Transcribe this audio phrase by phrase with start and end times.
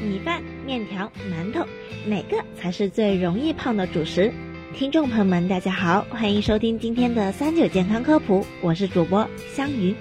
[0.00, 1.66] 米饭、面条、馒头，
[2.06, 4.32] 哪个才是最容易胖的主食？
[4.74, 9.94] 听众朋友们，大家好，欢迎收听今天的三九健康科普，我是主播香云。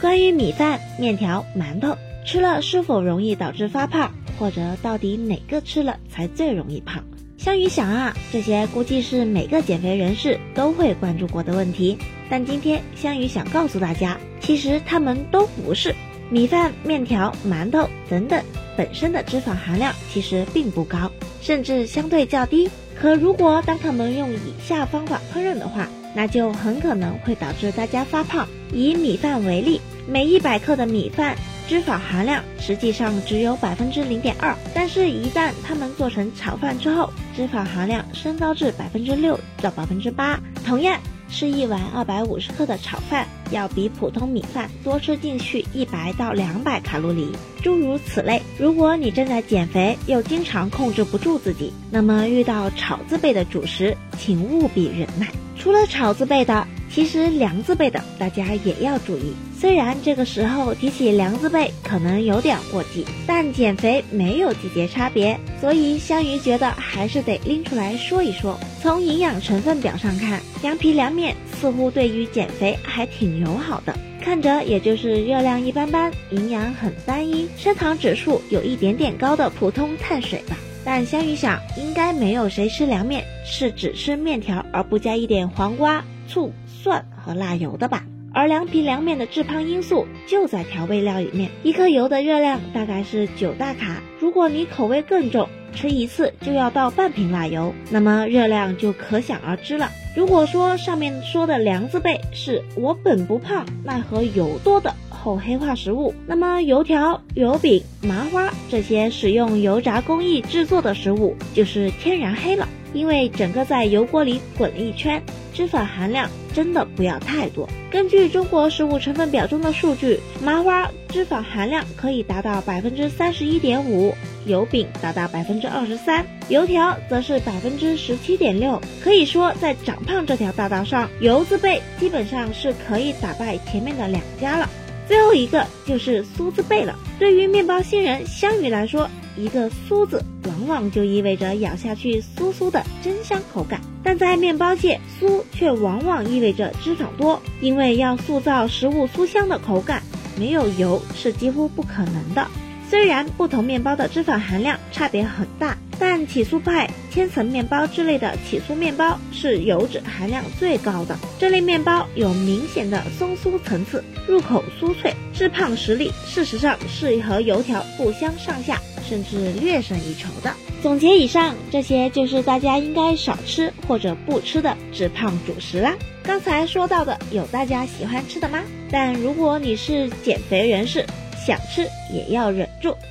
[0.00, 1.96] 关于米饭、面条、馒头
[2.26, 7.04] 吃了是否容易导致发胖，或者到底哪个吃了才最容易胖？
[7.36, 11.96] 香云想啊，这些估计是每个减肥人士都会关注过的问题。
[12.28, 15.94] 但今天香云想告诉大家，其实他们都不是。
[16.34, 18.42] 米饭、面条、馒头等等
[18.76, 21.08] 本身的脂肪含量其实并不高，
[21.40, 22.68] 甚至相对较低。
[23.00, 28.48] 可如果当他们用以下方法烹饪的话，那就很可能会导致大家发胖。
[28.72, 31.36] 以米饭为例，每一百克的米饭
[31.68, 40.40] 脂肪含量实际上只有百分之零点二，但是，一旦他们做成炒饭之后，脂肪含量升高至百分之六到百分之八。
[40.66, 40.98] 同样。
[41.34, 48.40] 吃一碗二百五十克的炒饭，要比普通米饭多吃进去一百到两百卡路里，诸如此类。
[48.56, 55.28] 如果你正在减肥，又经常控制不住自己，那么遇到炒字辈的主食，请务必忍耐。
[55.58, 56.64] 除了炒字辈的。
[56.94, 68.56] 其实凉字辈的大家也要注意，虽然这个时候提起凉字辈可能有点过激，但减肥没有季节差别，所以香鱼觉得还是得拎出来说一说。
[68.80, 80.56] 从营养成分表上看，凉皮凉面似乎对于减肥还挺友好的，看着也就是热量一般般，营养很单一，升糖指数有一点点高的普通碳水吧。
[80.84, 86.52] 但香鱼想，应该没有谁吃凉面是只吃面条而不加一点黄瓜、醋。
[86.66, 91.50] 蒜和辣油的吧，而凉皮凉面的致胖因素就在调味料里面。
[91.62, 99.88] 一颗油的热量大概是九大卡，如果你口味更重，吃一次就要倒半瓶辣油，那么热量就可想而知了。
[100.14, 104.92] 如果说上面说的凉字辈是我本不胖，奈何油多的
[105.24, 112.68] 后黑化食物，那么油条、油饼、麻花这些使用油炸工艺制作的食物就是天然黑了。
[112.92, 115.20] 因为整个在油锅里滚了一圈，
[115.52, 117.68] 脂肪含量真的不要太多。
[117.90, 124.14] 根据中国食物成分表中的数据，麻花脂肪含量可以达到百分之三十一点五，
[124.46, 128.80] 油饼达到百分之二十三，油条则是百分之十七点六。
[129.02, 134.68] 可以说，在长胖这条大道上，油字辈基本上是可以打败前面的两家了。
[135.06, 136.94] 最后一个就是酥字辈了。
[137.18, 150.02] 对于面包新人香鱼来说，一个酥字往往就意味着咬下去酥酥的真香口感，但在面包界，酥却往往意味着脂肪多，因为要塑造食物酥香的口感，
[150.38, 152.46] 没有油是几乎不可能的。
[152.94, 161.18] 虽然不同面包的脂肪含量差别很大，但起酥派、千层面包之类的起酥面包是油脂含量最高的。
[161.36, 168.80] 这类面包有明显的松酥层次，入口酥脆，致胖实力事实上是和油条不相上下。
[169.06, 170.54] 甚至略胜一筹的。
[170.80, 175.94] 总结以上，这些就是大家应该少吃或者不吃的致胖主食啦。
[176.22, 178.60] 刚才说到的，有大家喜欢吃的吗？
[178.90, 181.04] 但如果你是减肥人士，
[181.46, 182.66] 想吃也要忍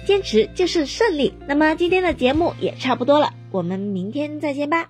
[0.05, 1.33] 坚持就是胜利。
[1.47, 4.89] 那么今天的节目也差不多了，我们明天再见吧。